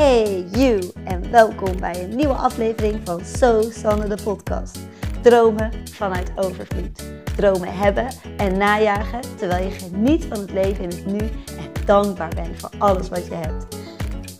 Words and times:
Hey 0.00 0.44
you 0.52 0.90
en 1.04 1.30
welkom 1.30 1.80
bij 1.80 2.02
een 2.02 2.16
nieuwe 2.16 2.34
aflevering 2.34 3.00
van 3.04 3.24
So 3.24 3.62
Sanne 3.70 4.08
de 4.08 4.22
podcast. 4.22 4.78
Dromen 5.22 5.72
vanuit 5.92 6.32
overvloed. 6.36 7.02
Dromen 7.36 7.76
hebben 7.76 8.08
en 8.36 8.58
najagen 8.58 9.20
terwijl 9.36 9.64
je 9.64 9.70
geniet 9.70 10.24
van 10.24 10.38
het 10.38 10.52
leven 10.52 10.82
in 10.82 10.88
het 10.88 11.06
nu 11.06 11.18
en 11.18 11.84
dankbaar 11.84 12.32
bent 12.34 12.60
voor 12.60 12.70
alles 12.78 13.08
wat 13.08 13.26
je 13.26 13.34
hebt. 13.34 13.76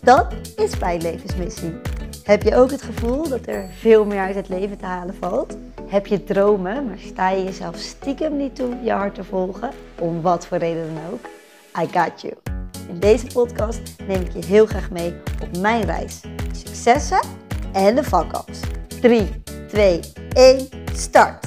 Dat 0.01 0.33
is 0.55 0.79
mijn 0.79 1.01
levensmissie. 1.01 1.73
Heb 2.23 2.43
je 2.43 2.55
ook 2.55 2.71
het 2.71 2.81
gevoel 2.81 3.29
dat 3.29 3.47
er 3.47 3.69
veel 3.79 4.05
meer 4.05 4.19
uit 4.19 4.35
het 4.35 4.49
leven 4.49 4.77
te 4.77 4.85
halen 4.85 5.15
valt? 5.15 5.57
Heb 5.87 6.07
je 6.07 6.23
dromen, 6.23 6.85
maar 6.85 6.99
sta 6.99 7.29
je 7.29 7.43
jezelf 7.43 7.77
stiekem 7.77 8.37
niet 8.37 8.55
toe 8.55 8.75
je 8.83 8.91
hart 8.91 9.15
te 9.15 9.23
volgen? 9.23 9.69
Om 9.99 10.21
wat 10.21 10.47
voor 10.47 10.57
reden 10.57 10.93
dan 10.93 11.13
ook? 11.13 11.25
I 11.83 11.99
got 11.99 12.21
you. 12.21 12.50
In 12.87 12.99
deze 12.99 13.27
podcast 13.27 13.99
neem 14.07 14.21
ik 14.21 14.33
je 14.33 14.45
heel 14.45 14.65
graag 14.65 14.89
mee 14.89 15.21
op 15.41 15.57
mijn 15.57 15.83
reis. 15.83 16.21
Successen 16.51 17.21
en 17.73 17.95
de 17.95 18.03
fuck-ups. 18.03 18.59
3, 19.01 19.43
2, 19.67 19.99
1, 20.33 20.67
start! 20.93 21.45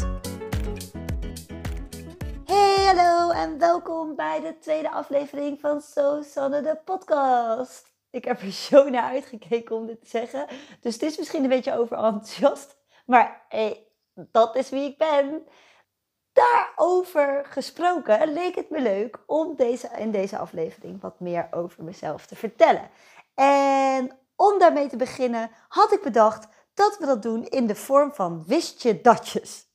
Hey, 2.45 2.85
hallo 2.85 3.31
en 3.31 3.59
welkom 3.59 4.17
bij 4.17 4.41
de 4.41 4.59
tweede 4.59 4.91
aflevering 4.91 5.61
van 5.61 5.81
So 5.81 6.23
Sanne 6.23 6.63
de 6.63 6.79
podcast. 6.85 7.93
Ik 8.11 8.25
heb 8.25 8.41
er 8.41 8.51
zo 8.51 8.89
naar 8.91 9.11
uitgekeken 9.11 9.77
om 9.77 9.87
dit 9.87 10.01
te 10.01 10.09
zeggen. 10.09 10.47
Dus 10.81 10.93
het 10.93 11.03
is 11.03 11.19
misschien 11.19 11.43
een 11.43 11.49
beetje 11.49 11.77
overenthousiast. 11.77 12.77
Maar 13.07 13.45
hey, 13.49 13.87
dat 14.15 14.57
is 14.57 14.71
wie 14.71 14.91
ik 14.91 14.99
ben. 14.99 15.47
Daarover 16.35 17.45
gesproken 17.47 18.33
leek 18.33 18.55
het 18.55 18.71
me 18.71 18.81
leuk 18.81 19.19
om 19.27 19.55
deze, 19.57 19.91
in 19.99 20.11
deze 20.11 20.39
aflevering 20.39 21.01
wat 21.01 21.21
meer 21.21 21.49
over 21.51 21.85
mezelf 21.85 22.27
te 22.27 22.37
vertellen. 22.37 22.91
En 23.35 24.19
om 24.37 24.59
daarmee 24.59 24.89
te 24.89 24.97
beginnen 24.97 25.51
had 25.69 25.93
ik 25.93 26.03
bedacht 26.03 26.49
dat 26.75 26.99
we 26.99 27.07
dat 27.07 27.23
doen 27.23 27.47
in 27.47 27.67
de 27.67 27.75
vorm 27.75 28.15
van 28.15 28.45
wist 28.47 28.83
je 28.83 29.01
datjes. 29.01 29.67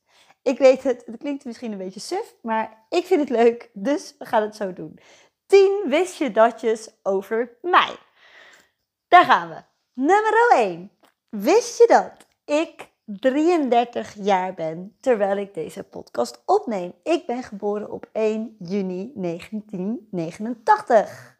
Ik 0.41 0.57
weet 0.57 0.83
het, 0.83 1.03
het 1.05 1.17
klinkt 1.17 1.45
misschien 1.45 1.71
een 1.71 1.77
beetje 1.77 1.99
suf, 1.99 2.35
maar 2.41 2.85
ik 2.89 3.05
vind 3.05 3.19
het 3.19 3.30
leuk, 3.30 3.69
dus 3.73 4.15
we 4.17 4.25
gaan 4.25 4.41
het 4.41 4.55
zo 4.55 4.73
doen. 4.73 4.99
10 5.45 5.83
wist 5.85 6.15
je 6.15 6.31
datjes 6.31 6.89
over 7.03 7.57
mij. 7.61 7.95
Daar 9.07 9.25
gaan 9.25 9.49
we. 9.49 9.63
Nummer 9.93 10.52
1. 10.53 10.91
Wist 11.30 11.77
je 11.77 11.87
dat 11.87 12.27
ik 12.45 12.88
33 13.17 14.13
jaar 14.13 14.53
ben 14.53 14.95
terwijl 14.99 15.38
ik 15.38 15.53
deze 15.53 15.83
podcast 15.83 16.41
opneem? 16.45 16.93
Ik 17.03 17.25
ben 17.25 17.43
geboren 17.43 17.91
op 17.91 18.09
1 18.11 18.55
juni 18.59 19.11
1989. 19.15 21.37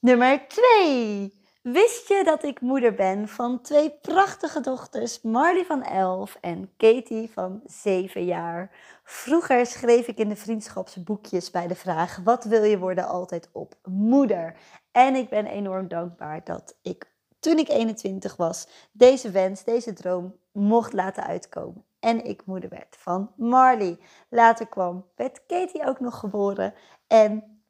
Nummer 0.00 0.48
2. 0.48 1.36
Wist 1.62 2.08
je 2.08 2.24
dat 2.24 2.44
ik 2.44 2.60
moeder 2.60 2.94
ben 2.94 3.28
van 3.28 3.60
twee 3.60 3.90
prachtige 3.90 4.60
dochters, 4.60 5.22
Marley 5.22 5.64
van 5.64 5.82
11 5.82 6.36
en 6.40 6.70
Katie 6.76 7.30
van 7.30 7.62
7 7.66 8.24
jaar? 8.24 8.70
Vroeger 9.04 9.66
schreef 9.66 10.06
ik 10.06 10.18
in 10.18 10.28
de 10.28 10.36
vriendschapsboekjes 10.36 11.50
bij 11.50 11.66
de 11.66 11.74
vraag: 11.74 12.20
wat 12.24 12.44
wil 12.44 12.62
je 12.62 12.78
worden 12.78 13.06
altijd 13.06 13.48
op 13.52 13.74
moeder? 13.84 14.56
En 14.92 15.14
ik 15.14 15.28
ben 15.28 15.46
enorm 15.46 15.88
dankbaar 15.88 16.44
dat 16.44 16.76
ik 16.82 17.16
toen 17.40 17.58
ik 17.58 17.68
21 17.68 18.36
was 18.36 18.68
deze 18.92 19.30
wens, 19.30 19.64
deze 19.64 19.92
droom 19.92 20.34
mocht 20.58 20.92
laten 20.92 21.24
uitkomen. 21.24 21.84
En 22.00 22.24
ik 22.24 22.46
moeder 22.46 22.70
werd 22.70 22.96
van 22.98 23.32
Marley. 23.36 23.98
Later 24.28 24.66
kwam, 24.66 25.06
werd 25.16 25.46
Katie 25.46 25.86
ook 25.86 26.00
nog 26.00 26.18
geboren. 26.18 26.74
En 27.06 27.62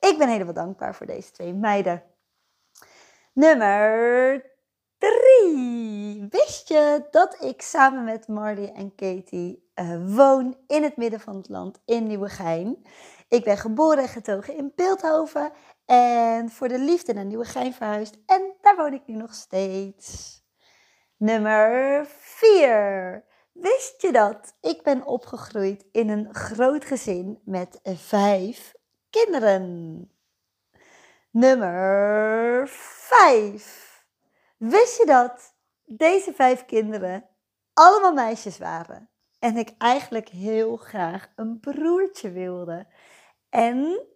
ik 0.00 0.18
ben 0.18 0.28
helemaal 0.28 0.54
dankbaar 0.54 0.94
voor 0.94 1.06
deze 1.06 1.30
twee 1.30 1.54
meiden. 1.54 2.02
Nummer 3.32 4.44
3. 4.98 6.26
Wist 6.30 6.68
je 6.68 7.06
dat 7.10 7.42
ik 7.42 7.62
samen 7.62 8.04
met 8.04 8.28
Marley 8.28 8.72
en 8.72 8.94
Katie 8.94 9.70
uh, 9.74 10.16
woon 10.16 10.56
in 10.66 10.82
het 10.82 10.96
midden 10.96 11.20
van 11.20 11.36
het 11.36 11.48
land 11.48 11.80
in 11.84 12.06
Nieuwegein? 12.06 12.86
Ik 13.28 13.44
ben 13.44 13.56
geboren 13.56 14.02
en 14.02 14.08
getogen 14.08 14.56
in 14.56 14.72
Beeldhoven 14.74 15.52
en 15.84 16.50
voor 16.50 16.68
de 16.68 16.78
liefde 16.78 17.12
naar 17.12 17.24
Nieuwegein 17.24 17.74
verhuisd. 17.74 18.18
En 18.26 18.52
daar 18.60 18.76
woon 18.76 18.92
ik 18.92 19.02
nu 19.06 19.14
nog 19.14 19.34
steeds. 19.34 20.40
Nummer 21.16 22.06
4. 22.42 23.24
Wist 23.52 24.02
je 24.02 24.12
dat? 24.12 24.56
Ik 24.60 24.82
ben 24.82 25.06
opgegroeid 25.06 25.84
in 25.92 26.08
een 26.08 26.34
groot 26.34 26.84
gezin 26.84 27.40
met 27.44 27.80
vijf 27.82 28.72
kinderen. 29.10 30.10
Nummer 31.30 32.68
5. 32.68 34.06
Wist 34.56 34.98
je 34.98 35.06
dat 35.06 35.54
deze 35.84 36.32
vijf 36.32 36.64
kinderen 36.64 37.28
allemaal 37.74 38.12
meisjes 38.12 38.58
waren? 38.58 39.10
En 39.38 39.56
ik 39.56 39.74
eigenlijk 39.78 40.28
heel 40.28 40.76
graag 40.76 41.32
een 41.36 41.60
broertje 41.60 42.30
wilde. 42.30 42.86
En 43.48 44.06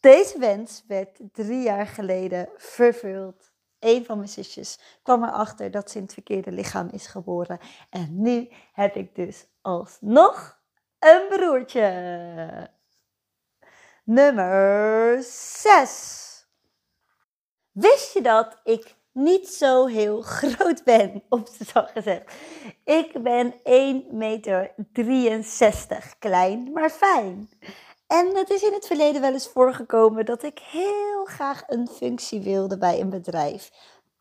deze 0.00 0.38
wens 0.38 0.84
werd 0.86 1.18
drie 1.32 1.62
jaar 1.62 1.86
geleden 1.86 2.48
vervuld. 2.56 3.54
Een 3.86 4.04
van 4.04 4.16
mijn 4.16 4.28
zusjes 4.28 4.78
kwam 5.02 5.24
erachter 5.24 5.70
dat 5.70 5.90
ze 5.90 5.96
in 5.96 6.02
het 6.02 6.12
verkeerde 6.12 6.52
lichaam 6.52 6.88
is 6.92 7.06
geboren. 7.06 7.58
En 7.90 8.22
nu 8.22 8.48
heb 8.72 8.94
ik 8.94 9.14
dus 9.14 9.46
alsnog 9.62 10.58
een 10.98 11.26
broertje. 11.28 12.70
Nummer 14.04 15.22
6. 15.22 16.46
Wist 17.72 18.12
je 18.12 18.22
dat 18.22 18.60
ik 18.64 18.96
niet 19.12 19.48
zo 19.48 19.86
heel 19.86 20.22
groot 20.38 20.84
ben, 20.84 21.22
op 21.28 21.46
de 21.58 21.64
dag 21.72 21.92
gezegd? 21.92 22.32
Ik 22.84 23.22
ben 23.22 23.52
1,63 23.52 23.60
meter, 24.10 24.74
klein, 26.18 26.72
maar 26.72 26.90
fijn. 26.90 27.48
En 28.06 28.36
het 28.36 28.50
is 28.50 28.62
in 28.62 28.72
het 28.72 28.86
verleden 28.86 29.20
wel 29.20 29.32
eens 29.32 29.48
voorgekomen 29.48 30.24
dat 30.24 30.42
ik 30.42 30.58
heel 30.58 31.24
graag 31.24 31.62
een 31.66 31.88
functie 31.88 32.40
wilde 32.40 32.78
bij 32.78 33.00
een 33.00 33.10
bedrijf. 33.10 33.70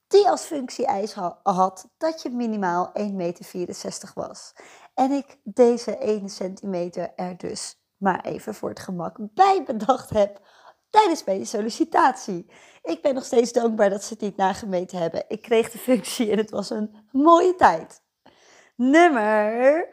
Die 0.07 0.29
als 0.29 0.41
functie-eis 0.41 1.13
had 1.43 1.87
dat 1.97 2.21
je 2.21 2.29
minimaal 2.29 2.91
1,64 2.99 3.11
meter 3.13 4.11
was. 4.13 4.53
En 4.93 5.11
ik 5.11 5.37
deze 5.43 5.97
1 5.97 6.29
centimeter 6.29 7.13
er 7.15 7.37
dus 7.37 7.79
maar 7.97 8.25
even 8.25 8.55
voor 8.55 8.69
het 8.69 8.79
gemak 8.79 9.17
bij 9.19 9.63
bedacht 9.65 10.09
heb 10.09 10.41
tijdens 10.89 11.23
mijn 11.23 11.45
sollicitatie. 11.45 12.51
Ik 12.83 13.01
ben 13.01 13.13
nog 13.13 13.25
steeds 13.25 13.51
dankbaar 13.51 13.89
dat 13.89 14.03
ze 14.03 14.13
het 14.13 14.21
niet 14.21 14.35
nagemeten 14.35 14.99
hebben. 14.99 15.25
Ik 15.27 15.41
kreeg 15.41 15.71
de 15.71 15.77
functie 15.77 16.31
en 16.31 16.37
het 16.37 16.49
was 16.49 16.69
een 16.69 17.07
mooie 17.11 17.55
tijd. 17.55 18.01
Nummer 18.75 19.87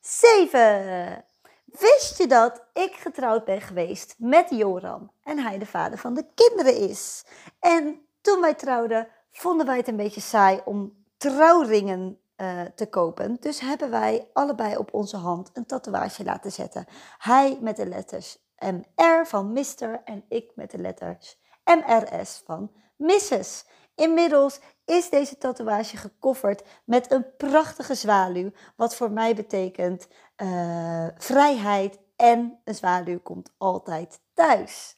7. 0.00 1.27
Wist 1.72 2.18
je 2.18 2.26
dat 2.26 2.64
ik 2.72 2.92
getrouwd 2.94 3.44
ben 3.44 3.60
geweest 3.60 4.14
met 4.18 4.50
Joram 4.50 5.10
en 5.22 5.38
hij 5.38 5.58
de 5.58 5.66
vader 5.66 5.98
van 5.98 6.14
de 6.14 6.26
kinderen 6.34 6.76
is? 6.76 7.24
En 7.60 8.06
toen 8.20 8.40
wij 8.40 8.54
trouwden, 8.54 9.08
vonden 9.30 9.66
wij 9.66 9.76
het 9.76 9.88
een 9.88 9.96
beetje 9.96 10.20
saai 10.20 10.60
om 10.64 11.04
trouwringen 11.16 12.20
uh, 12.36 12.60
te 12.74 12.88
kopen. 12.88 13.36
Dus 13.40 13.60
hebben 13.60 13.90
wij 13.90 14.30
allebei 14.32 14.76
op 14.76 14.94
onze 14.94 15.16
hand 15.16 15.50
een 15.52 15.66
tatoeage 15.66 16.24
laten 16.24 16.52
zetten. 16.52 16.86
Hij 17.18 17.58
met 17.60 17.76
de 17.76 17.86
letters 17.86 18.38
MR 18.58 19.26
van 19.26 19.52
Mr. 19.52 20.02
en 20.04 20.24
ik 20.28 20.52
met 20.54 20.70
de 20.70 20.78
letters 20.78 21.38
MRS 21.64 22.42
van 22.44 22.72
Mrs. 22.96 23.64
Inmiddels 23.98 24.60
is 24.84 25.10
deze 25.10 25.38
tatoeage 25.38 25.96
gekofferd 25.96 26.62
met 26.84 27.10
een 27.10 27.36
prachtige 27.36 27.94
zwaluw, 27.94 28.50
wat 28.76 28.96
voor 28.96 29.10
mij 29.10 29.34
betekent 29.34 30.08
uh, 30.36 31.06
vrijheid 31.16 31.98
en 32.16 32.60
een 32.64 32.74
zwaluw 32.74 33.20
komt 33.20 33.54
altijd 33.56 34.20
thuis. 34.34 34.96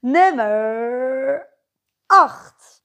Nummer 0.00 1.48
8. 2.06 2.84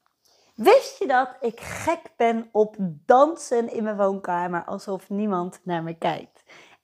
Wist 0.56 1.00
je 1.00 1.07
dat 1.07 1.35
ik 1.39 1.59
gek 1.59 2.01
ben 2.15 2.50
op 2.51 2.75
dansen 3.06 3.69
in 3.73 3.83
mijn 3.83 3.97
woonkamer 3.97 4.63
alsof 4.63 5.09
niemand 5.09 5.59
naar 5.63 5.83
me 5.83 5.97
kijkt? 5.97 6.34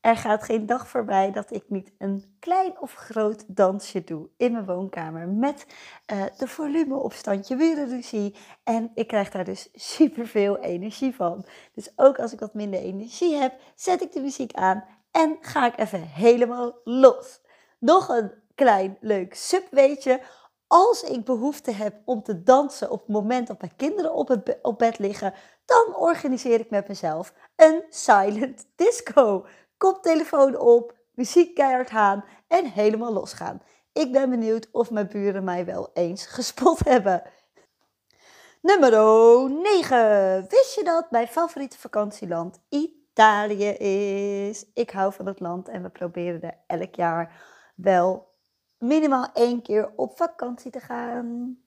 Er 0.02 0.18
gaat 0.18 0.44
geen 0.44 0.66
dag 0.66 0.88
voorbij 0.88 1.32
dat 1.32 1.52
ik 1.52 1.64
niet 1.68 1.92
een 1.98 2.36
klein 2.40 2.80
of 2.80 2.94
groot 2.94 3.44
dansje 3.48 4.04
doe 4.04 4.30
in 4.38 4.52
mijn 4.52 4.66
woonkamer 4.66 5.28
met 5.28 5.66
uh, 6.14 6.24
de 6.38 6.48
volume 6.48 6.96
op 6.96 7.14
standje 7.14 7.56
burenruzie. 7.56 8.36
En 8.64 8.92
ik 8.94 9.08
krijg 9.08 9.30
daar 9.30 9.44
dus 9.44 9.70
superveel 9.74 10.58
energie 10.58 11.16
van. 11.16 11.46
Dus 11.74 11.92
ook 11.96 12.20
als 12.20 12.34
ik 12.34 12.40
wat 12.40 12.54
minder 12.54 12.80
energie 12.80 13.36
heb, 13.36 13.54
zet 13.76 14.02
ik 14.02 14.12
de 14.12 14.22
muziek 14.22 14.54
aan 14.54 14.84
en 15.12 15.38
ga 15.42 15.66
ik 15.66 15.78
even 15.78 16.02
helemaal 16.02 16.80
los. 16.84 17.42
Nog 17.80 18.10
een 18.10 18.32
klein 18.56 18.98
leuk 19.00 19.34
subweetje. 19.36 20.22
Als 20.68 21.04
ik 21.04 21.26
behoefte 21.26 21.72
heb 21.72 21.96
om 22.06 22.24
te 22.24 22.44
dansen 22.44 22.92
op 22.92 23.00
het 23.00 23.10
moment 23.10 23.48
dat 23.48 23.62
mijn 23.62 23.76
kinderen 23.76 24.14
op, 24.14 24.28
het 24.28 24.60
op 24.62 24.78
bed 24.78 25.00
liggen, 25.00 25.34
dan 25.66 25.96
organiseer 25.96 26.60
ik 26.60 26.70
met 26.70 26.88
mezelf 26.88 27.34
een 27.56 27.84
silent 27.90 28.66
disco 28.76 29.46
koptelefoon 29.82 30.60
op, 30.60 30.96
muziek 31.14 31.56
keihard 31.56 31.90
aan 31.90 32.26
en 32.48 32.66
helemaal 32.66 33.14
losgaan. 33.14 33.62
Ik 33.94 34.12
ben 34.12 34.30
benieuwd 34.30 34.70
of 34.72 34.92
mijn 34.92 35.08
buren 35.08 35.44
mij 35.44 35.66
wel 35.66 35.90
eens 35.94 36.26
gespot 36.26 36.80
hebben. 36.94 37.24
Nummer 38.62 38.92
9. 39.52 40.46
Wist 40.50 40.76
je 40.76 40.84
dat 40.84 41.12
mijn 41.12 41.28
favoriete 41.28 41.78
vakantieland 41.78 42.60
Italië 42.70 43.68
is? 43.68 44.66
Ik 44.74 44.90
hou 44.90 45.14
van 45.14 45.26
het 45.26 45.40
land 45.40 45.68
en 45.68 45.82
we 45.82 45.90
proberen 45.90 46.42
er 46.42 46.58
elk 46.68 46.96
jaar 46.96 47.42
wel 47.76 48.36
minimaal 48.78 49.30
één 49.34 49.62
keer 49.62 49.94
op 49.96 50.18
vakantie 50.18 50.72
te 50.72 50.80
gaan. 50.80 51.58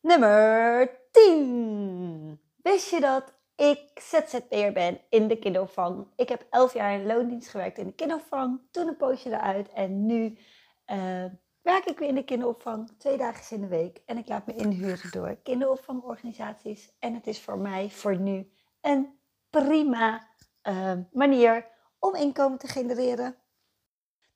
Nummer 0.00 0.90
10. 1.10 2.40
Wist 2.62 2.90
je 2.90 3.00
dat 3.00 3.34
ik 3.56 3.90
ZZP'er 3.94 4.72
ben 4.72 5.00
in 5.08 5.28
de 5.28 5.38
kinderopvang? 5.38 6.06
Ik 6.16 6.28
heb 6.28 6.46
11 6.50 6.74
jaar 6.74 6.92
in 6.92 7.06
loondienst 7.06 7.48
gewerkt 7.48 7.78
in 7.78 7.86
de 7.86 7.94
kinderopvang, 7.94 8.60
toen 8.70 8.88
een 8.88 8.96
poosje 8.96 9.28
eruit 9.28 9.72
en 9.72 10.06
nu 10.06 10.38
uh, 10.86 11.24
werk 11.62 11.84
ik 11.84 11.98
weer 11.98 12.08
in 12.08 12.14
de 12.14 12.24
kinderopvang, 12.24 12.90
twee 12.98 13.16
dagen 13.16 13.56
in 13.56 13.62
de 13.62 13.68
week. 13.68 14.00
En 14.06 14.18
ik 14.18 14.28
laat 14.28 14.46
me 14.46 14.54
inhuren 14.54 15.10
door 15.10 15.36
kinderopvangorganisaties. 15.42 16.92
En 16.98 17.14
het 17.14 17.26
is 17.26 17.40
voor 17.40 17.58
mij 17.58 17.90
voor 17.90 18.16
nu 18.16 18.52
een 18.80 19.18
prima 19.50 20.28
uh, 20.62 20.92
manier 21.12 21.66
om 21.98 22.14
inkomen 22.14 22.58
te 22.58 22.66
genereren. 22.66 23.36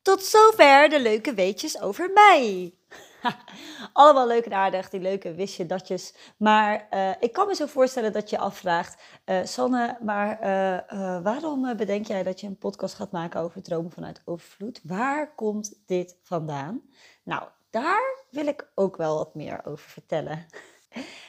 Tot 0.03 0.23
zover 0.23 0.89
de 0.89 1.01
leuke 1.01 1.35
weetjes 1.35 1.81
over 1.81 2.11
mij. 2.13 2.75
Allemaal 3.93 4.27
leuk 4.27 4.45
en 4.45 4.53
aardig, 4.53 4.91
die 4.91 5.01
leuke 5.01 5.35
wist 5.35 5.69
datjes. 5.69 6.15
Maar 6.37 6.87
uh, 6.91 7.11
ik 7.21 7.33
kan 7.33 7.47
me 7.47 7.55
zo 7.55 7.67
voorstellen 7.67 8.13
dat 8.13 8.31
je 8.31 8.39
afvraagt, 8.39 9.03
uh, 9.25 9.45
Sanne, 9.45 9.99
maar 10.01 10.31
uh, 10.41 11.23
waarom 11.23 11.77
bedenk 11.77 12.07
jij 12.07 12.23
dat 12.23 12.41
je 12.41 12.47
een 12.47 12.59
podcast 12.59 12.95
gaat 12.95 13.13
maken 13.13 13.41
over 13.41 13.63
dromen 13.63 13.91
vanuit 13.91 14.23
overvloed? 14.25 14.81
Waar 14.83 15.35
komt 15.35 15.83
dit 15.87 16.17
vandaan? 16.23 16.83
Nou, 17.23 17.49
daar 17.71 18.25
wil 18.31 18.47
ik 18.47 18.71
ook 18.75 18.97
wel 18.97 19.17
wat 19.17 19.35
meer 19.35 19.61
over 19.65 19.91
vertellen. 19.91 20.47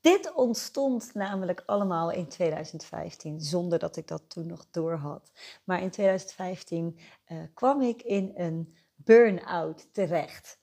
Dit 0.00 0.32
ontstond 0.34 1.14
namelijk 1.14 1.62
allemaal 1.66 2.10
in 2.10 2.28
2015, 2.28 3.40
zonder 3.40 3.78
dat 3.78 3.96
ik 3.96 4.08
dat 4.08 4.30
toen 4.30 4.46
nog 4.46 4.66
door 4.70 4.94
had. 4.94 5.30
Maar 5.64 5.82
in 5.82 5.90
2015 5.90 6.98
uh, 7.28 7.38
kwam 7.54 7.82
ik 7.82 8.02
in 8.02 8.32
een 8.34 8.76
burn-out 8.94 9.94
terecht. 9.94 10.59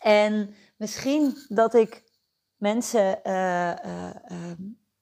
En 0.00 0.54
misschien 0.76 1.36
dat 1.48 1.74
ik 1.74 2.02
mensen 2.56 3.20
uh, 3.24 3.72
uh, 3.84 4.52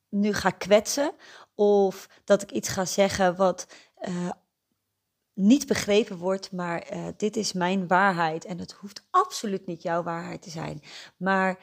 nu 0.08 0.32
ga 0.32 0.50
kwetsen, 0.50 1.12
of 1.54 2.08
dat 2.24 2.42
ik 2.42 2.50
iets 2.50 2.68
ga 2.68 2.84
zeggen 2.84 3.36
wat 3.36 3.66
niet 5.34 5.66
begrepen 5.66 6.16
wordt, 6.16 6.52
maar 6.52 6.86
dit 7.16 7.36
is 7.36 7.52
mijn 7.52 7.86
waarheid. 7.86 8.44
En 8.44 8.58
het 8.58 8.72
hoeft 8.72 9.06
absoluut 9.10 9.66
niet 9.66 9.82
jouw 9.82 10.02
waarheid 10.02 10.42
te 10.42 10.50
zijn. 10.50 10.82
Maar 11.16 11.58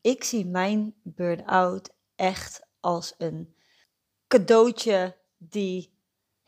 ik 0.00 0.24
zie 0.24 0.46
mijn 0.46 0.94
burn-out 1.02 1.90
echt 2.14 2.66
als 2.80 3.14
een 3.18 3.56
cadeautje 4.26 5.16
die 5.36 5.91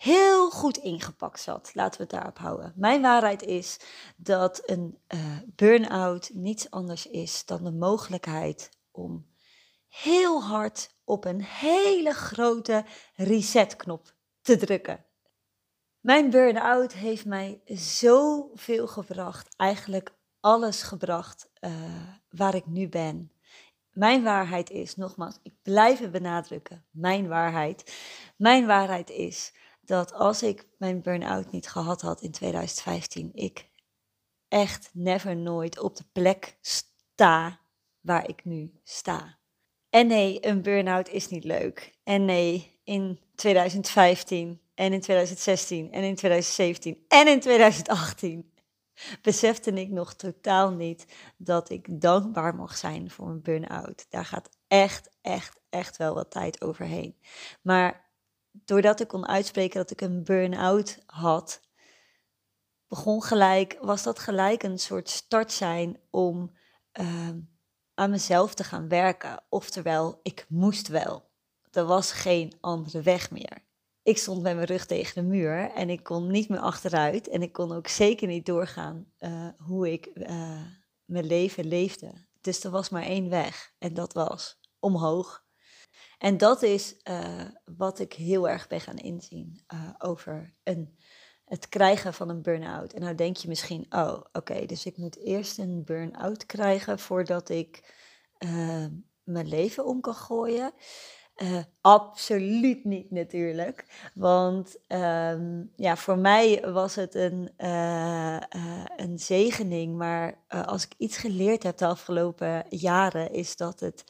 heel 0.05 0.51
goed 0.51 0.77
ingepakt 0.77 1.41
zat. 1.41 1.71
Laten 1.75 1.97
we 1.97 2.03
het 2.03 2.13
daarop 2.13 2.39
houden. 2.39 2.73
Mijn 2.77 3.03
waarheid 3.03 3.43
is 3.43 3.79
dat 4.17 4.63
een 4.65 4.99
uh, 5.09 5.21
burn-out 5.47 6.31
niets 6.33 6.71
anders 6.71 7.07
is 7.07 7.45
dan 7.45 7.65
de 7.65 7.73
mogelijkheid 7.73 8.71
om 8.91 9.27
heel 9.89 10.43
hard 10.43 10.95
op 11.05 11.25
een 11.25 11.43
hele 11.43 12.13
grote 12.13 12.85
resetknop 13.15 14.15
te 14.41 14.57
drukken. 14.57 15.05
Mijn 16.01 16.31
burn-out 16.31 16.93
heeft 16.93 17.25
mij 17.25 17.61
zoveel 17.67 18.87
gebracht, 18.87 19.55
eigenlijk 19.57 20.15
alles 20.41 20.83
gebracht 20.83 21.51
uh, 21.61 21.73
waar 22.31 22.55
ik 22.55 22.67
nu 22.67 22.89
ben. 22.89 23.33
Mijn 23.93 24.23
waarheid 24.23 24.71
is, 24.71 24.97
nogmaals, 24.97 25.39
ik 25.43 25.55
blijf 25.63 25.99
het 25.99 26.11
benadrukken, 26.11 26.85
mijn 26.91 27.29
waarheid. 27.29 27.95
Mijn 28.37 28.67
waarheid 28.67 29.11
is 29.11 29.53
dat 29.87 30.13
als 30.13 30.43
ik 30.43 30.67
mijn 30.79 31.03
burn-out 31.03 31.51
niet 31.51 31.69
gehad 31.69 32.01
had 32.01 32.21
in 32.21 32.31
2015, 32.31 33.31
ik 33.35 33.71
echt 34.49 34.91
never 34.93 35.37
nooit 35.37 35.79
op 35.79 35.97
de 35.97 36.05
plek 36.13 36.57
sta 36.61 37.61
waar 38.01 38.29
ik 38.29 38.45
nu 38.45 38.81
sta. 38.85 39.39
En 39.91 40.07
nee, 40.07 40.47
een 40.47 40.63
burn-out 40.63 41.09
is 41.09 41.29
niet 41.29 41.45
leuk. 41.45 41.99
En 42.05 42.25
nee, 42.25 42.81
in 42.85 43.21
2015 43.35 44.61
en 44.75 44.93
in 44.93 45.01
2016 45.01 45.93
en 45.93 46.03
in 46.03 46.15
2017 46.15 47.05
en 47.09 47.29
in 47.29 47.41
2018 47.41 48.53
besefte 49.23 49.73
ik 49.73 49.91
nog 49.91 50.15
totaal 50.15 50.71
niet 50.71 51.07
dat 51.37 51.71
ik 51.71 52.01
dankbaar 52.01 52.55
mag 52.55 52.77
zijn 52.77 53.11
voor 53.11 53.29
een 53.29 53.43
burn-out. 53.43 54.07
Daar 54.09 54.25
gaat 54.25 54.49
echt, 54.69 55.11
echt, 55.21 55.61
echt 55.71 55.97
wel 55.97 56.15
wat 56.15 56.31
tijd 56.31 56.63
overheen. 56.63 57.17
Maar 57.63 58.04
doordat 58.65 59.01
ik 59.01 59.09
kon 59.09 59.29
uitspreken 59.29 59.77
dat 59.77 59.91
ik 59.91 60.01
een 60.01 60.25
burn-out 60.25 60.99
had, 61.07 61.61
begon 62.89 63.23
gelijk, 63.23 63.79
was 63.81 64.03
dat 64.03 64.19
gelijk 64.19 64.63
een 64.63 64.79
soort 64.79 65.09
start 65.09 65.53
zijn 65.53 66.01
om 66.11 66.57
uh, 67.01 67.29
aan 67.95 68.11
mezelf 68.11 68.55
te 68.55 68.65
gaan 68.65 68.89
werken. 68.89 69.43
Oftewel, 69.49 70.21
ik 70.23 70.47
moest 70.49 70.89
wel. 70.89 71.33
Er 71.71 71.85
was 71.85 72.13
geen 72.13 72.57
andere 72.61 73.03
weg 73.03 73.31
meer 73.31 73.65
ik 74.05 74.19
stond 74.19 74.43
met 74.43 74.55
mijn 74.55 74.67
rug 74.67 74.87
tegen 74.87 75.23
de 75.23 75.29
muur 75.29 75.71
en 75.71 75.91
ik 75.91 76.03
kon 76.03 76.31
niet 76.31 76.49
meer 76.49 76.59
achteruit. 76.59 77.29
En 77.29 77.43
ik 77.43 77.53
kon 77.53 77.73
ook 77.73 77.89
zeker 77.89 78.29
niet 78.29 78.47
doorgaan 78.47 79.13
uh, 79.19 79.49
hoe 79.59 79.93
ik 79.93 80.11
uh, 80.15 80.63
mijn 81.05 81.27
leven 81.27 81.67
leefde. 81.67 82.13
Dus 82.41 82.65
er 82.65 82.71
was 82.71 82.89
maar 82.89 83.03
één 83.03 83.29
weg 83.29 83.75
en 83.79 83.95
dat 83.95 84.13
was 84.13 84.59
omhoog. 84.79 85.44
En 86.19 86.37
dat 86.37 86.63
is 86.63 86.97
uh, 87.11 87.41
wat 87.77 87.99
ik 87.99 88.13
heel 88.13 88.49
erg 88.49 88.67
ben 88.67 88.81
gaan 88.81 88.97
inzien 88.97 89.65
over 89.99 90.55
een, 90.63 90.99
het 91.45 91.69
krijgen 91.69 92.15
van 92.15 92.29
een 92.29 92.43
burn-out. 92.43 92.93
En 92.93 93.01
nou 93.01 93.15
denk 93.15 93.37
je 93.37 93.49
misschien, 93.49 93.87
oh 93.91 94.21
oké, 94.33 94.67
dus 94.67 94.87
ik 94.87 94.97
moet 94.97 95.19
eerst 95.19 95.59
een 95.59 95.85
burn-out 95.85 96.47
krijgen 96.47 96.99
voordat 96.99 97.49
ik 97.49 97.93
mijn 99.25 99.49
leven 99.49 99.87
om 99.87 100.01
kan 100.01 100.15
gooien. 100.15 100.73
Absoluut 101.81 102.85
niet 102.85 103.11
natuurlijk. 103.11 104.11
Want 104.15 104.77
um, 104.89 105.73
ja, 105.77 105.97
voor 105.97 106.19
mij 106.19 106.73
was 106.73 106.95
het 106.95 107.15
een, 107.15 107.51
een 108.97 109.19
zegening. 109.19 109.97
Maar 109.97 110.39
als 110.49 110.85
ik 110.85 110.95
iets 110.97 111.17
geleerd 111.17 111.63
heb 111.63 111.77
de 111.77 111.87
afgelopen 111.87 112.65
jaren, 112.69 113.33
is 113.33 113.57
dat 113.57 113.81
het 113.81 114.05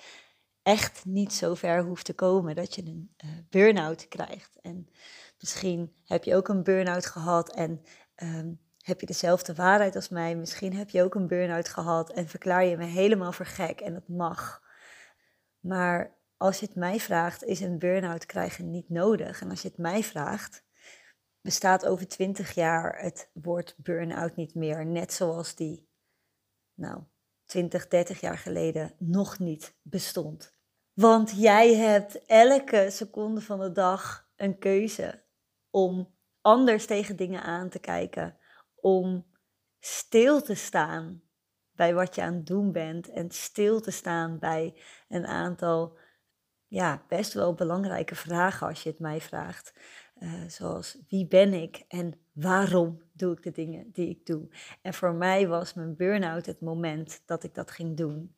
echt 0.65 1.05
niet 1.05 1.33
zo 1.33 1.55
ver 1.55 1.83
hoeft 1.83 2.05
te 2.05 2.15
komen 2.15 2.55
dat 2.55 2.75
je 2.75 2.83
een 2.83 3.15
burn-out 3.51 4.09
krijgt. 4.09 4.61
En 4.61 4.89
misschien 5.39 5.95
heb 6.05 6.25
je 6.25 6.37
ook 6.37 6.49
een 6.49 6.63
burn-out 6.63 7.07
gehad 7.07 7.55
en 7.55 7.81
um, 8.17 8.61
heb 8.79 9.01
je 9.01 9.07
dezelfde 9.07 9.55
waarheid 9.55 9.97
als 9.97 10.09
mij. 10.09 10.37
Misschien 10.37 10.75
heb 10.75 10.91
je 10.91 11.03
ook 11.03 11.15
een 11.15 11.27
burn-out 11.27 11.69
gehad 11.69 12.13
en 12.13 12.29
verklaar 12.29 12.65
je 12.65 12.77
me 12.77 12.85
helemaal 12.85 13.33
voor 13.33 13.47
gek 13.47 13.81
en 13.81 13.93
dat 13.93 14.09
mag. 14.09 14.63
Maar 15.61 16.17
als 16.37 16.61
je 16.61 16.67
het 16.67 16.75
mij 16.75 17.01
vraagt, 17.01 17.45
is 17.45 17.61
een 17.61 17.79
burn-out 17.79 18.27
krijgen 18.27 18.71
niet 18.71 18.89
nodig. 18.89 19.41
En 19.41 19.51
als 19.51 19.63
je 19.63 19.69
het 19.69 19.79
mij 19.79 20.03
vraagt, 20.03 20.65
bestaat 21.41 21.87
over 21.87 22.09
twintig 22.09 22.55
jaar 22.55 22.99
het 23.03 23.31
woord 23.33 23.75
burn-out 23.77 24.37
niet 24.37 24.55
meer. 24.55 24.87
Net 24.87 25.13
zoals 25.13 25.55
die, 25.55 25.89
nou, 26.75 27.03
20, 27.47 27.89
30 27.89 28.21
jaar 28.21 28.39
geleden 28.39 28.95
nog 28.99 29.39
niet 29.39 29.77
bestond. 29.83 30.53
Want 30.93 31.33
jij 31.37 31.75
hebt 31.75 32.27
elke 32.27 32.87
seconde 32.91 33.41
van 33.41 33.61
de 33.61 33.73
dag 33.73 34.29
een 34.37 34.59
keuze 34.59 35.25
om 35.71 36.15
anders 36.41 36.87
tegen 36.87 37.17
dingen 37.17 37.43
aan 37.43 37.69
te 37.69 37.79
kijken, 37.79 38.37
om 38.75 39.27
stil 39.79 40.43
te 40.43 40.55
staan 40.55 41.23
bij 41.73 41.95
wat 41.95 42.15
je 42.15 42.23
aan 42.23 42.35
het 42.35 42.47
doen 42.47 42.73
bent 42.73 43.11
en 43.11 43.31
stil 43.31 43.81
te 43.81 43.91
staan 43.91 44.39
bij 44.39 44.83
een 45.09 45.27
aantal 45.27 45.99
ja, 46.67 47.05
best 47.09 47.33
wel 47.33 47.55
belangrijke 47.55 48.15
vragen 48.15 48.67
als 48.67 48.83
je 48.83 48.91
het 48.91 48.99
mij 48.99 49.21
vraagt. 49.21 49.73
Uh, 50.19 50.49
zoals 50.49 50.99
wie 51.09 51.27
ben 51.27 51.53
ik 51.53 51.85
en 51.89 52.21
waarom 52.33 53.03
doe 53.13 53.33
ik 53.33 53.43
de 53.43 53.51
dingen 53.51 53.91
die 53.93 54.09
ik 54.09 54.27
doe? 54.27 54.49
En 54.83 54.95
voor 54.95 55.15
mij 55.15 55.49
was 55.49 55.75
mijn 55.75 55.97
burn-out 55.97 56.47
het 56.47 56.61
moment 56.61 57.23
dat 57.27 57.45
ik 57.45 57.55
dat 57.55 57.71
ging 57.71 57.97
doen. 57.97 58.37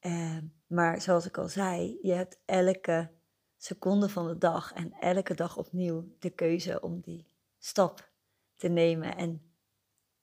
Uh, 0.00 0.38
maar 0.66 1.00
zoals 1.00 1.26
ik 1.26 1.38
al 1.38 1.48
zei, 1.48 1.98
je 2.02 2.12
hebt 2.12 2.40
elke 2.44 3.10
seconde 3.56 4.08
van 4.08 4.26
de 4.26 4.38
dag 4.38 4.72
en 4.72 4.92
elke 4.92 5.34
dag 5.34 5.56
opnieuw 5.56 6.16
de 6.18 6.30
keuze 6.30 6.80
om 6.80 7.00
die 7.00 7.26
stap 7.58 8.10
te 8.56 8.68
nemen 8.68 9.16
en 9.16 9.42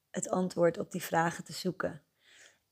het 0.09 0.29
antwoord 0.29 0.77
op 0.77 0.91
die 0.91 1.03
vragen 1.03 1.43
te 1.43 1.53
zoeken. 1.53 2.01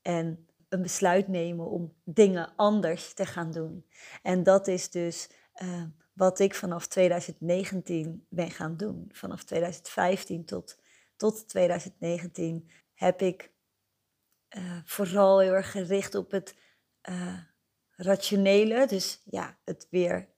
En 0.02 0.48
een 0.68 0.82
besluit 0.82 1.28
nemen 1.28 1.66
om 1.66 1.94
dingen 2.04 2.52
anders 2.56 3.14
te 3.14 3.26
gaan 3.26 3.50
doen. 3.50 3.86
En 4.22 4.42
dat 4.42 4.66
is 4.66 4.90
dus 4.90 5.30
uh, 5.62 5.84
wat 6.14 6.38
ik 6.38 6.54
vanaf 6.54 6.86
2019 6.86 8.26
ben 8.28 8.50
gaan 8.50 8.76
doen. 8.76 9.08
Vanaf 9.12 9.44
2015 9.44 10.44
tot, 10.44 10.78
tot 11.16 11.48
2019 11.48 12.70
heb 12.94 13.22
ik 13.22 13.52
uh, 14.56 14.78
vooral 14.84 15.40
heel 15.40 15.52
erg 15.52 15.70
gericht 15.70 16.14
op 16.14 16.30
het 16.30 16.54
uh, 17.08 17.38
rationele, 17.90 18.86
dus 18.86 19.22
ja, 19.24 19.58
het 19.64 19.86
weer 19.90 20.28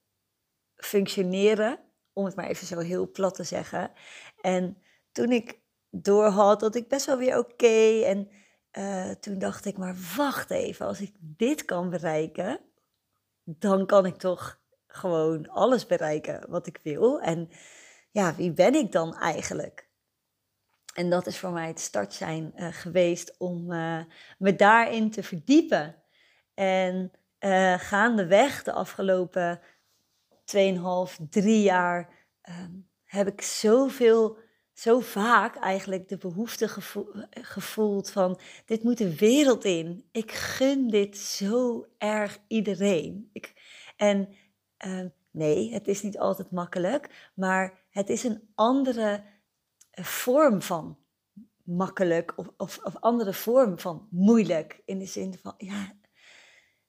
functioneren, 0.74 1.78
om 2.12 2.24
het 2.24 2.34
maar 2.34 2.46
even 2.46 2.66
zo 2.66 2.78
heel 2.78 3.10
plat 3.10 3.34
te 3.34 3.44
zeggen. 3.44 3.92
En 4.40 4.82
toen 5.12 5.32
ik 5.32 5.60
doorhad 5.90 6.60
dat 6.60 6.74
ik 6.74 6.88
best 6.88 7.06
wel 7.06 7.18
weer 7.18 7.38
oké 7.38 8.02
en 8.04 8.28
uh, 8.72 9.10
toen 9.10 9.38
dacht 9.38 9.64
ik, 9.64 9.76
maar 9.76 9.96
wacht 10.16 10.50
even, 10.50 10.86
als 10.86 11.00
ik 11.00 11.14
dit 11.18 11.64
kan 11.64 11.90
bereiken, 11.90 12.60
dan 13.44 13.86
kan 13.86 14.06
ik 14.06 14.16
toch 14.16 14.60
gewoon 14.96 15.48
alles 15.48 15.86
bereiken 15.86 16.50
wat 16.50 16.66
ik 16.66 16.80
wil. 16.82 17.20
En 17.20 17.50
ja, 18.10 18.34
wie 18.34 18.52
ben 18.52 18.74
ik 18.74 18.92
dan 18.92 19.16
eigenlijk? 19.16 19.88
En 20.94 21.10
dat 21.10 21.26
is 21.26 21.38
voor 21.38 21.50
mij 21.50 21.66
het 21.66 21.80
startsein 21.80 22.52
uh, 22.56 22.68
geweest 22.70 23.34
om 23.38 23.72
uh, 23.72 24.00
me 24.38 24.56
daarin 24.56 25.10
te 25.10 25.22
verdiepen. 25.22 26.02
En 26.54 27.12
uh, 27.40 27.78
gaandeweg 27.78 28.62
de 28.62 28.72
afgelopen 28.72 29.60
2,5, 31.18 31.28
3 31.30 31.62
jaar 31.62 32.28
ehm, 32.40 32.72
heb 33.04 33.26
ik 33.26 33.42
zoveel, 33.42 34.38
zo 34.72 35.00
vaak 35.00 35.56
eigenlijk 35.56 36.08
de 36.08 36.18
behoefte 36.18 36.68
gevoeld 37.30 38.10
van 38.10 38.40
dit 38.64 38.82
moet 38.82 38.98
de 38.98 39.16
wereld 39.16 39.64
in. 39.64 40.08
Ik 40.12 40.32
gun 40.32 40.88
dit 40.88 41.18
zo 41.18 41.86
erg 41.98 42.38
iedereen. 42.48 43.30
Ik, 43.32 43.52
en 43.96 44.28
ehm, 44.76 45.08
nee, 45.30 45.72
het 45.72 45.88
is 45.88 46.02
niet 46.02 46.18
altijd 46.18 46.50
makkelijk, 46.50 47.30
maar 47.34 47.84
het 47.90 48.08
is 48.08 48.24
een 48.24 48.48
andere 48.54 49.24
eh, 49.90 50.04
vorm 50.04 50.62
van 50.62 50.98
makkelijk 51.62 52.32
of, 52.36 52.52
of, 52.56 52.78
of 52.82 52.96
andere 53.00 53.32
vorm 53.32 53.78
van 53.78 54.08
moeilijk. 54.10 54.82
In 54.84 54.98
de 54.98 55.06
zin 55.06 55.38
van, 55.42 55.54
ja, 55.58 55.94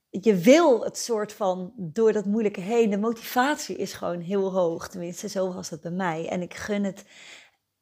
je 0.10 0.36
wil 0.36 0.84
het 0.84 0.98
soort 0.98 1.34
van 1.34 1.74
door 1.76 2.14
dat 2.14 2.26
moeilijke 2.26 2.62
heen. 2.62 2.90
De 2.90 2.98
motivatie 2.98 3.76
is 3.76 3.94
gewoon 3.94 4.20
heel 4.20 4.52
hoog. 4.52 4.88
Tenminste, 4.88 5.30
zo 5.30 5.54
was 5.54 5.70
het 5.70 5.82
bij 5.82 5.92
mij. 5.92 6.30
En 6.30 6.42
ik 6.42 6.54
gun 6.54 6.84
het, 6.84 7.06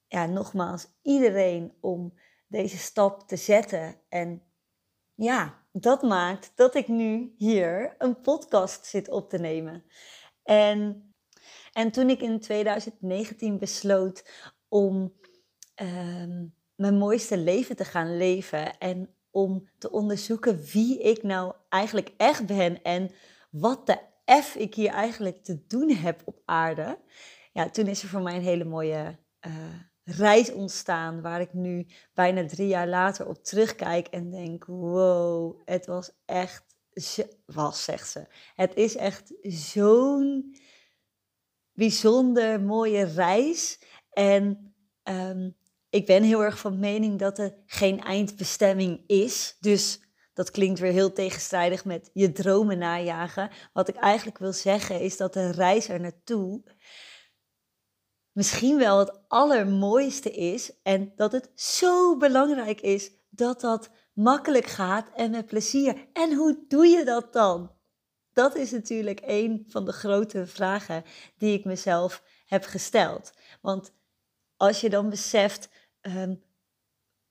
ja, 0.07 0.25
nogmaals, 0.25 0.87
iedereen 1.01 1.73
om 1.79 2.13
deze 2.47 2.77
stap 2.77 3.27
te 3.27 3.35
zetten. 3.35 3.95
En 4.09 4.41
ja, 5.15 5.63
dat 5.71 6.01
maakt 6.01 6.51
dat 6.55 6.75
ik 6.75 6.87
nu 6.87 7.33
hier 7.37 7.95
een 7.97 8.21
podcast 8.21 8.85
zit 8.85 9.09
op 9.09 9.29
te 9.29 9.37
nemen. 9.37 9.83
En, 10.43 11.13
en 11.73 11.91
toen 11.91 12.09
ik 12.09 12.21
in 12.21 12.39
2019 12.39 13.59
besloot 13.59 14.29
om 14.67 15.13
ehm, 15.75 16.45
mijn 16.75 16.97
mooiste 16.97 17.37
leven 17.37 17.75
te 17.75 17.85
gaan 17.85 18.17
leven 18.17 18.77
en 18.77 19.15
om 19.31 19.69
te 19.77 19.91
onderzoeken 19.91 20.63
wie 20.63 21.01
ik 21.01 21.23
nou 21.23 21.53
eigenlijk 21.69 22.13
echt 22.17 22.45
ben 22.45 22.81
en 22.81 23.11
wat 23.49 23.87
de 23.87 23.99
F 24.41 24.55
ik 24.55 24.75
hier 24.75 24.91
eigenlijk 24.91 25.43
te 25.43 25.65
doen 25.67 25.89
heb 25.89 26.21
op 26.25 26.41
aarde. 26.45 26.99
Ja, 27.53 27.69
toen 27.69 27.87
is 27.87 28.03
er 28.03 28.09
voor 28.09 28.21
mij 28.21 28.35
een 28.35 28.41
hele 28.41 28.63
mooie 28.63 29.19
uh, 29.47 29.53
reis 30.05 30.51
ontstaan 30.51 31.21
waar 31.21 31.41
ik 31.41 31.53
nu 31.53 31.87
bijna 32.13 32.45
drie 32.45 32.67
jaar 32.67 32.87
later 32.87 33.27
op 33.27 33.43
terugkijk 33.43 34.07
en 34.07 34.29
denk, 34.29 34.65
wow, 34.65 35.61
het 35.65 35.85
was 35.85 36.11
echt, 36.25 36.63
was 37.45 37.83
zegt 37.83 38.09
ze, 38.09 38.27
het 38.55 38.75
is 38.75 38.95
echt 38.95 39.33
zo'n 39.41 40.55
bijzonder 41.73 42.61
mooie 42.61 43.03
reis. 43.03 43.79
En 44.11 44.73
um, 45.03 45.55
ik 45.89 46.05
ben 46.05 46.23
heel 46.23 46.43
erg 46.43 46.59
van 46.59 46.79
mening 46.79 47.19
dat 47.19 47.39
er 47.39 47.55
geen 47.65 48.01
eindbestemming 48.01 49.03
is. 49.07 49.57
Dus 49.59 49.99
dat 50.33 50.51
klinkt 50.51 50.79
weer 50.79 50.91
heel 50.91 51.13
tegenstrijdig 51.13 51.85
met 51.85 52.09
je 52.13 52.31
dromen 52.31 52.77
najagen. 52.77 53.49
Wat 53.73 53.87
ik 53.87 53.95
eigenlijk 53.95 54.37
wil 54.37 54.53
zeggen 54.53 54.99
is 54.99 55.17
dat 55.17 55.33
de 55.33 55.51
reis 55.51 55.89
er 55.89 55.99
naartoe 55.99 56.63
misschien 58.35 58.77
wel 58.77 58.99
het 58.99 59.19
allermooiste 59.27 60.31
is. 60.31 60.81
En 60.83 61.13
dat 61.15 61.31
het 61.31 61.51
zo 61.55 62.17
belangrijk 62.17 62.81
is 62.81 63.11
dat 63.29 63.61
dat 63.61 63.89
makkelijk 64.13 64.65
gaat 64.65 65.09
en 65.15 65.31
met 65.31 65.45
plezier. 65.45 66.07
En 66.13 66.33
hoe 66.33 66.65
doe 66.67 66.87
je 66.87 67.03
dat 67.03 67.33
dan? 67.33 67.71
Dat 68.33 68.55
is 68.55 68.71
natuurlijk 68.71 69.21
een 69.25 69.65
van 69.67 69.85
de 69.85 69.91
grote 69.91 70.47
vragen 70.47 71.03
die 71.37 71.57
ik 71.57 71.65
mezelf 71.65 72.23
heb 72.45 72.63
gesteld. 72.63 73.31
Want 73.61 73.93
als 74.57 74.81
je 74.81 74.89
dan 74.89 75.09
beseft 75.09 75.69
um, 76.01 76.43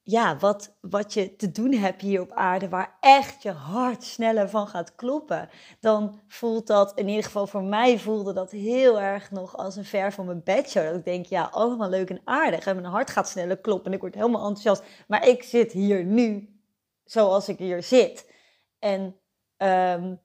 ja, 0.06 0.36
wat, 0.36 0.76
wat 0.80 1.14
je 1.14 1.36
te 1.36 1.50
doen 1.50 1.72
hebt 1.72 2.00
hier 2.00 2.20
op 2.20 2.32
aarde, 2.32 2.68
waar 2.68 2.96
echt 3.00 3.42
je 3.42 3.50
hart 3.50 4.04
sneller 4.04 4.48
van 4.48 4.68
gaat 4.68 4.94
kloppen, 4.94 5.48
dan 5.80 6.20
voelt 6.28 6.66
dat, 6.66 6.92
in 6.98 7.08
ieder 7.08 7.24
geval 7.24 7.46
voor 7.46 7.62
mij 7.62 7.98
voelde 7.98 8.32
dat 8.32 8.50
heel 8.50 9.00
erg 9.00 9.30
nog 9.30 9.56
als 9.56 9.76
een 9.76 9.84
ver 9.84 10.12
van 10.12 10.26
mijn 10.26 10.42
bedshow. 10.44 10.84
Dat 10.84 10.94
ik 10.94 11.04
denk, 11.04 11.26
ja, 11.26 11.48
allemaal 11.52 11.88
leuk 11.88 12.10
en 12.10 12.20
aardig. 12.24 12.66
En 12.66 12.74
mijn 12.76 12.92
hart 12.92 13.10
gaat 13.10 13.28
sneller 13.28 13.58
kloppen 13.58 13.86
en 13.86 13.92
ik 13.92 14.00
word 14.00 14.14
helemaal 14.14 14.46
enthousiast. 14.46 14.82
Maar 15.08 15.28
ik 15.28 15.42
zit 15.42 15.72
hier 15.72 16.04
nu 16.04 16.58
zoals 17.04 17.48
ik 17.48 17.58
hier 17.58 17.82
zit. 17.82 18.32
En 18.78 19.16
um, 19.56 20.20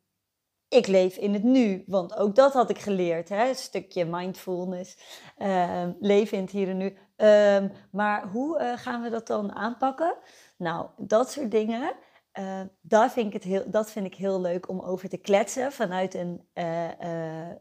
ik 0.70 0.88
leef 0.88 1.18
in 1.18 1.34
het 1.34 1.44
nu, 1.44 1.84
want 1.88 2.16
ook 2.16 2.36
dat 2.36 2.54
had 2.54 2.70
ik 2.70 2.80
geleerd. 2.80 3.30
Hè? 3.30 3.48
Een 3.48 3.56
stukje 3.56 4.06
mindfulness, 4.06 4.98
uh, 5.38 5.88
leven 6.00 6.38
in 6.38 6.44
het 6.44 6.52
hier 6.52 6.70
en 6.70 6.78
nu. 6.78 6.98
Um, 7.18 7.72
maar 7.92 8.28
hoe 8.28 8.60
uh, 8.60 8.78
gaan 8.78 9.02
we 9.02 9.10
dat 9.10 9.28
dan 9.28 9.54
aanpakken? 9.54 10.16
Nou, 10.58 10.88
dat 10.98 11.32
soort 11.32 11.52
dingen, 11.52 11.94
uh, 12.40 12.62
daar 12.82 13.12
vind 13.12 13.28
ik 13.28 13.34
het 13.34 13.44
heel, 13.44 13.64
dat 13.68 13.92
vind 13.92 14.06
ik 14.06 14.16
heel 14.16 14.42
leuk 14.42 14.70
om 14.70 14.80
over 14.80 15.10
te 15.10 15.18
kletsen 15.18 15.72
vanuit 15.72 16.14
een 16.14 16.42
uh, 16.54 16.88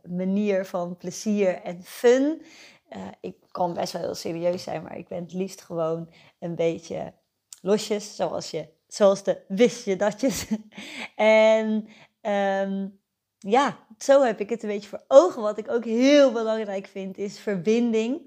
manier 0.03 0.65
van 0.65 0.97
plezier 0.97 1.62
en 1.62 1.83
fun. 1.83 2.43
ik 3.21 3.37
kan 3.50 3.75
best 3.75 3.93
wel 3.93 4.03
heel 4.03 4.15
serieus 4.15 4.62
zijn, 4.62 4.83
maar 4.83 4.99
ik 4.99 5.09
ben 5.09 5.23
het 5.23 5.33
liefst 5.33 5.61
gewoon 5.61 6.12
een 6.38 6.55
beetje 6.55 7.12
losjes, 7.61 8.17
zoals, 8.17 8.50
je, 8.50 8.69
zoals 8.87 9.23
de 9.23 9.45
wist 9.49 9.85
je 9.85 9.97
datjes. 9.97 10.47
en 11.17 11.88
um, 12.28 13.00
ja, 13.38 13.87
zo 13.99 14.23
heb 14.23 14.40
ik 14.40 14.50
het 14.50 14.62
een 14.62 14.68
beetje 14.68 14.88
voor 14.88 15.04
ogen. 15.08 15.42
Wat 15.42 15.58
ik 15.58 15.70
ook 15.70 15.85
heel 15.85 16.32
belangrijk 16.32 16.87
vind, 16.87 17.18
is 17.18 17.38
verbinding. 17.38 18.20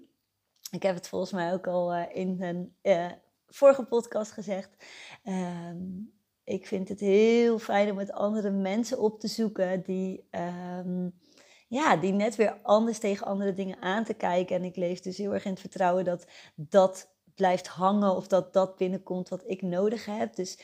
Ik 0.72 0.84
heb 0.84 0.96
het 0.96 1.08
volgens 1.08 1.32
mij 1.32 1.54
ook 1.54 1.68
al 1.68 1.96
uh, 1.96 2.04
in 2.14 2.42
een 2.42 2.76
uh, 2.84 3.12
vorige 3.48 3.84
podcast 3.84 4.32
gezegd. 4.32 4.86
Um, 5.24 6.14
ik 6.44 6.68
vind 6.68 6.90
het 6.90 7.00
heel 7.00 7.60
fijn 7.60 7.90
om 7.90 7.96
met 7.96 8.12
andere 8.12 8.50
mensen 8.50 9.00
op 9.00 9.20
te 9.20 9.28
zoeken 9.28 9.82
die, 9.82 10.28
um, 10.32 11.20
ja, 11.68 11.98
die 11.98 12.14
net 12.14 12.36
weer 12.36 12.60
anders 12.62 13.00
tegen 13.00 13.26
andere 13.28 13.54
dingen 13.54 13.82
aan 13.82 14.04
te 14.04 14.14
kijken. 14.14 14.56
En 14.56 14.64
ik 14.64 14.76
leef 14.76 15.00
dus 15.00 15.18
heel 15.18 15.34
erg 15.34 15.46
in 15.46 15.52
het 15.52 15.60
vertrouwen 15.60 16.06
dat 16.06 16.28
dat 16.56 17.10
blijft 17.36 17.68
hangen 17.68 18.16
of 18.16 18.28
dat 18.28 18.54
dat 18.54 18.78
binnenkomt 18.78 19.30
wat 19.30 19.44
ik 19.46 19.62
nodig 19.62 20.06
heb. 20.06 20.36
Dus 20.36 20.60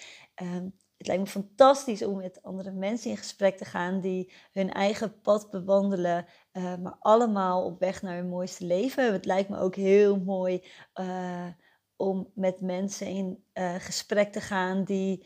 het 0.97 1.07
lijkt 1.07 1.23
me 1.23 1.29
fantastisch 1.29 2.03
om 2.03 2.17
met 2.17 2.43
andere 2.43 2.71
mensen 2.71 3.09
in 3.09 3.17
gesprek 3.17 3.57
te 3.57 3.65
gaan 3.65 4.01
die 4.01 4.33
hun 4.51 4.73
eigen 4.73 5.21
pad 5.21 5.49
bewandelen, 5.49 6.25
uh, 6.53 6.75
maar 6.75 6.95
allemaal 6.99 7.65
op 7.65 7.79
weg 7.79 8.01
naar 8.01 8.15
hun 8.15 8.29
mooiste 8.29 8.65
leven. 8.65 9.13
Het 9.13 9.25
lijkt 9.25 9.49
me 9.49 9.59
ook 9.59 9.75
heel 9.75 10.19
mooi 10.19 10.63
uh, 10.95 11.47
om 11.95 12.31
met 12.35 12.61
mensen 12.61 13.07
in 13.07 13.43
uh, 13.53 13.75
gesprek 13.75 14.31
te 14.31 14.41
gaan 14.41 14.83
die 14.83 15.25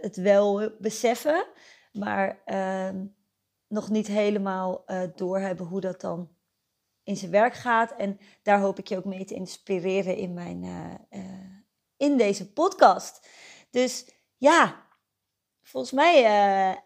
het 0.00 0.16
wel 0.16 0.70
beseffen, 0.78 1.46
maar 1.92 2.42
ehm, 2.44 3.04
nog 3.68 3.90
niet 3.90 4.06
helemaal 4.06 4.84
doorhebben 5.14 5.66
hoe 5.66 5.80
dat 5.80 6.00
dan 6.00 6.28
in 7.02 7.16
zijn 7.16 7.30
werk 7.30 7.54
gaat. 7.54 7.94
En 7.96 8.18
daar 8.42 8.60
hoop 8.60 8.78
ik 8.78 8.86
je 8.86 8.96
ook 8.96 9.04
mee 9.04 9.24
te 9.24 9.34
inspireren 9.34 10.16
in, 10.16 10.34
mijn, 10.34 10.64
in 11.96 12.16
deze 12.16 12.52
podcast. 12.52 13.28
Dus 13.70 14.06
ja, 14.42 14.86
volgens 15.62 15.92
mij 15.92 16.22
uh, 16.22 16.76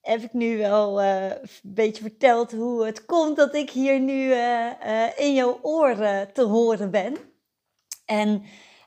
heb 0.00 0.20
ik 0.20 0.32
nu 0.32 0.58
wel 0.58 1.02
uh, 1.02 1.30
een 1.30 1.48
beetje 1.62 2.02
verteld 2.02 2.52
hoe 2.52 2.84
het 2.86 3.04
komt 3.04 3.36
dat 3.36 3.54
ik 3.54 3.70
hier 3.70 4.00
nu 4.00 4.28
uh, 4.28 5.18
in 5.18 5.34
jouw 5.34 5.58
oren 5.62 6.32
te 6.32 6.42
horen 6.42 6.90
ben. 6.90 7.16
En 8.04 8.44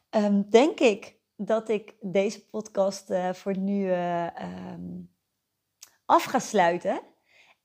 um, 0.10 0.50
denk 0.50 0.79
ik 0.79 1.15
dat 1.36 1.69
ik 1.69 1.95
deze 2.00 2.50
podcast 2.50 3.13
voor 3.31 3.57
nu 3.57 3.91
um, 3.91 5.15
af 6.05 6.24
ga 6.24 6.39
sluiten. 6.39 7.01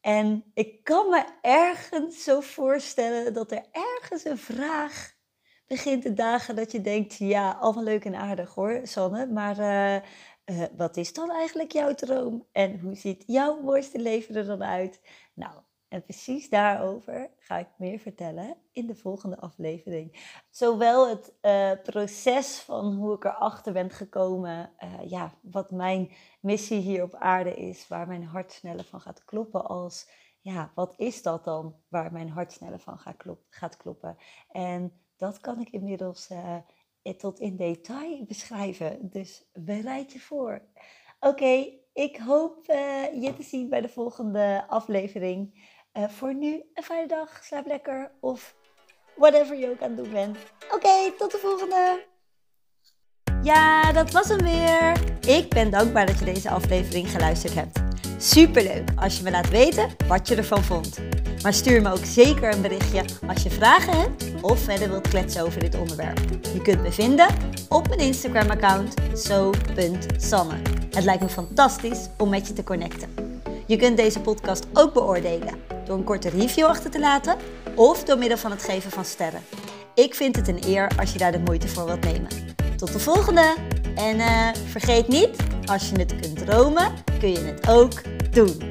En 0.00 0.50
ik 0.54 0.84
kan 0.84 1.08
me 1.08 1.24
ergens 1.40 2.22
zo 2.24 2.40
voorstellen 2.40 3.32
dat 3.32 3.52
er 3.52 3.66
ergens 3.70 4.24
een 4.24 4.38
vraag 4.38 5.17
begint 5.68 6.02
te 6.02 6.12
dagen 6.12 6.56
dat 6.56 6.72
je 6.72 6.80
denkt, 6.80 7.14
ja, 7.16 7.50
allemaal 7.60 7.84
leuk 7.84 8.04
en 8.04 8.14
aardig 8.14 8.54
hoor, 8.54 8.80
Sanne, 8.82 9.26
maar 9.26 9.58
uh, 9.58 9.94
uh, 10.58 10.66
wat 10.76 10.96
is 10.96 11.12
dan 11.12 11.30
eigenlijk 11.30 11.72
jouw 11.72 11.94
droom? 11.94 12.46
En 12.52 12.80
hoe 12.80 12.94
ziet 12.94 13.24
jouw 13.26 13.60
mooiste 13.60 13.98
leven 13.98 14.34
er 14.34 14.46
dan 14.46 14.62
uit? 14.62 15.00
Nou, 15.34 15.52
En 15.88 16.02
precies 16.02 16.48
daarover 16.48 17.30
ga 17.38 17.58
ik 17.58 17.68
meer 17.78 17.98
vertellen 17.98 18.56
in 18.72 18.86
de 18.86 18.94
volgende 18.94 19.38
aflevering. 19.38 20.36
Zowel 20.50 21.08
het 21.08 21.34
uh, 21.42 21.72
proces 21.82 22.58
van 22.58 22.94
hoe 22.94 23.14
ik 23.14 23.24
erachter 23.24 23.72
ben 23.72 23.90
gekomen, 23.90 24.72
ja, 25.06 25.32
wat 25.42 25.70
mijn 25.70 26.10
missie 26.40 26.80
hier 26.80 27.02
op 27.02 27.14
aarde 27.14 27.54
is, 27.54 27.88
waar 27.88 28.06
mijn 28.06 28.24
hart 28.24 28.52
sneller 28.52 28.84
van 28.84 29.00
gaat 29.00 29.24
kloppen, 29.24 29.66
als 29.66 30.10
ja, 30.40 30.72
wat 30.74 30.94
is 30.96 31.22
dat 31.22 31.44
dan 31.44 31.76
waar 31.88 32.12
mijn 32.12 32.30
hart 32.30 32.52
sneller 32.52 32.78
van 32.80 32.98
gaat, 32.98 33.24
gaat 33.48 33.76
kloppen? 33.76 34.16
En 34.48 34.92
dat 35.18 35.40
kan 35.40 35.60
ik 35.60 35.70
inmiddels 35.70 36.28
uh, 36.30 36.56
tot 37.16 37.40
in 37.40 37.56
detail 37.56 38.24
beschrijven. 38.24 38.98
Dus 39.10 39.48
bereid 39.52 40.12
je 40.12 40.20
voor. 40.20 40.62
Oké, 41.20 41.66
ik 41.92 42.16
hoop 42.16 42.64
je 43.20 43.32
te 43.36 43.42
zien 43.42 43.68
bij 43.68 43.80
de 43.80 43.88
volgende 43.88 44.64
aflevering. 44.68 45.66
Uh, 45.92 46.08
voor 46.08 46.34
nu 46.34 46.62
een 46.74 46.82
fijne 46.82 47.06
dag, 47.06 47.44
slaap 47.44 47.66
lekker 47.66 48.12
of 48.20 48.56
whatever 49.16 49.56
je 49.56 49.70
ook 49.70 49.82
aan 49.82 49.90
het 49.90 50.04
doen 50.04 50.12
bent. 50.12 50.38
Oké, 50.72 51.12
tot 51.18 51.30
de 51.30 51.38
volgende! 51.38 52.06
Ja, 53.42 53.92
dat 53.92 54.10
was 54.10 54.28
hem 54.28 54.42
weer. 54.42 54.92
Ik 55.26 55.48
ben 55.48 55.70
dankbaar 55.70 56.06
dat 56.06 56.18
je 56.18 56.24
deze 56.24 56.50
aflevering 56.50 57.10
geluisterd 57.10 57.54
hebt. 57.54 57.80
Superleuk 58.18 58.88
als 58.96 59.16
je 59.16 59.22
me 59.22 59.30
laat 59.30 59.48
weten 59.48 59.96
wat 60.08 60.28
je 60.28 60.36
ervan 60.36 60.62
vond. 60.62 60.98
Maar 61.42 61.54
stuur 61.54 61.82
me 61.82 61.92
ook 61.92 62.04
zeker 62.04 62.52
een 62.52 62.62
berichtje 62.62 63.04
als 63.26 63.42
je 63.42 63.50
vragen 63.50 64.00
hebt 64.00 64.24
of 64.40 64.58
verder 64.58 64.90
wilt 64.90 65.08
kletsen 65.08 65.42
over 65.42 65.60
dit 65.60 65.78
onderwerp. 65.78 66.20
Je 66.52 66.62
kunt 66.62 66.82
me 66.82 66.92
vinden 66.92 67.26
op 67.68 67.88
mijn 67.88 68.00
Instagram-account 68.00 68.94
zo.sanne. 69.16 70.54
Het 70.90 71.04
lijkt 71.04 71.22
me 71.22 71.28
fantastisch 71.28 72.08
om 72.16 72.28
met 72.28 72.46
je 72.46 72.52
te 72.52 72.64
connecten. 72.64 73.08
Je 73.66 73.76
kunt 73.76 73.96
deze 73.96 74.20
podcast 74.20 74.66
ook 74.72 74.92
beoordelen 74.92 75.54
door 75.84 75.96
een 75.96 76.04
korte 76.04 76.28
review 76.28 76.66
achter 76.66 76.90
te 76.90 76.98
laten 76.98 77.36
of 77.74 78.04
door 78.04 78.18
middel 78.18 78.38
van 78.38 78.50
het 78.50 78.62
geven 78.62 78.90
van 78.90 79.04
sterren. 79.04 79.40
Ik 79.94 80.14
vind 80.14 80.36
het 80.36 80.48
een 80.48 80.62
eer 80.66 80.90
als 80.98 81.12
je 81.12 81.18
daar 81.18 81.32
de 81.32 81.38
moeite 81.38 81.68
voor 81.68 81.84
wilt 81.84 82.04
nemen. 82.04 82.28
Tot 82.76 82.92
de 82.92 82.98
volgende! 82.98 83.54
En 83.94 84.16
uh, 84.16 84.48
vergeet 84.70 85.08
niet, 85.08 85.36
als 85.64 85.88
je 85.88 85.98
het 85.98 86.20
kunt 86.20 86.46
dromen, 86.46 86.92
kun 87.18 87.30
je 87.30 87.38
het 87.38 87.68
ook 87.68 88.02
doen. 88.30 88.67